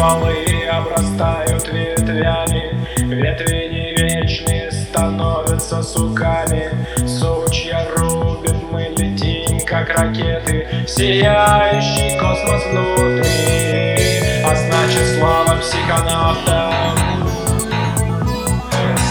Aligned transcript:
стволы 0.00 0.66
обрастают 0.66 1.68
ветвями. 1.68 2.74
Ветви 2.96 3.68
не 3.68 3.92
вечные 3.94 4.72
становятся 4.72 5.82
суками. 5.82 6.70
Сучья 7.06 7.86
рубят, 7.94 8.56
мы 8.72 8.94
летим, 8.96 9.60
как 9.66 9.90
ракеты 9.90 10.66
Сияющий 10.86 12.18
космос 12.18 12.64
внутри. 12.72 14.42
А 14.42 14.54
значит 14.54 15.18
слава 15.18 15.60
психонавтам 15.60 16.72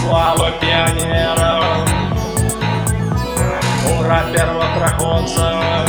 Слава 0.02 0.50
пионерам. 0.60 1.86
Ура 3.96 4.24
первопроходцам 4.34 5.79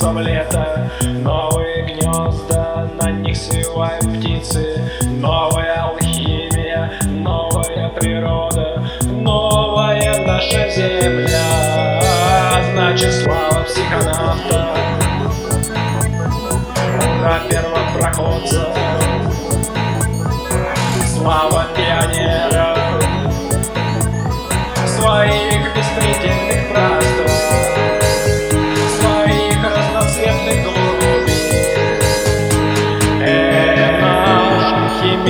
в 0.00 0.18
лето 0.20 0.90
Новые 1.02 1.84
гнезда, 1.86 2.88
на 3.00 3.10
них 3.10 3.36
свивают 3.36 4.02
птицы. 4.02 4.90
Новая 5.02 5.84
алхимия, 5.84 6.92
новая 7.04 7.88
природа 7.90 8.84
Новая 9.02 10.26
наша 10.26 10.68
земля. 10.70 12.00
Значит 12.72 13.12
слава 13.12 13.62
психонавта 13.64 14.68
Ура 17.00 17.40
первопроходца 17.48 18.74
Слава 21.06 21.66
пионера 21.74 22.76
Своих 24.86 25.74
беспредельных 25.74 26.68
пространств 26.72 26.93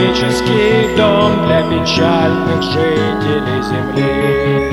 наш 0.04 0.16
химический 0.16 0.96
дом 0.96 1.46
для 1.46 1.62
печальных 1.62 2.62
жителей 2.62 3.62
Земли 3.62 4.72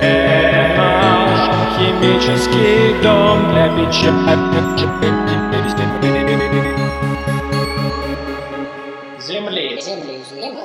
Это 0.00 0.76
наш 0.76 1.76
химический 1.76 3.02
дом 3.02 3.52
для 3.52 3.68
печальных 3.68 4.78
жителей 4.78 5.68
Земли. 5.68 6.10
Земли. 9.20 9.80
Земли, 9.80 10.22
земли. 10.30 10.58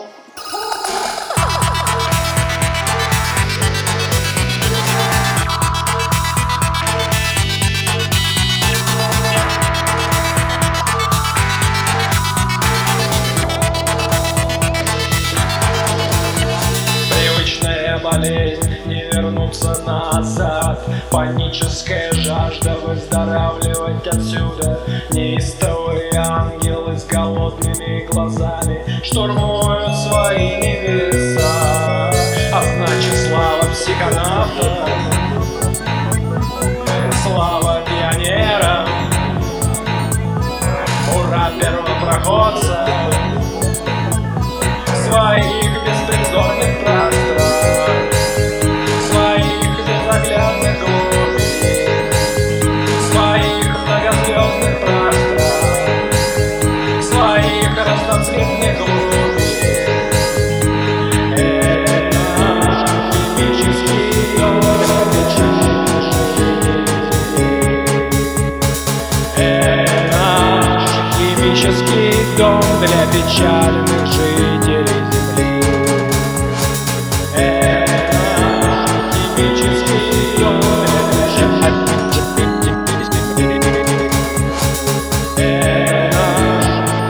Вернуться 19.45 19.81
назад. 19.83 20.79
Паническая 21.11 22.11
жажда 22.13 22.75
выздоравливать 22.85 24.07
отсюда. 24.07 24.79
Неистовые 25.11 26.13
ангелы 26.15 26.97
с 26.97 27.05
голодными 27.05 28.05
глазами 28.07 28.85
Штурмуют 29.03 29.95
свои 29.97 30.57
небеса. 30.57 32.11
А 32.53 32.63
значит 32.63 33.15
слава 33.27 33.63
психонавтам 33.71 35.04
для 72.85 73.05
печальных 73.07 74.05
жителей 74.05 74.85
Земли. 75.11 75.63
Это 77.35 78.17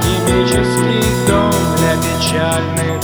химический 0.02 1.03
дом 1.28 1.52
для 1.78 1.94
печальных 2.06 3.00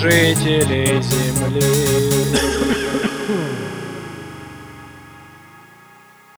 жителей 0.00 1.02
Земли. 1.02 1.74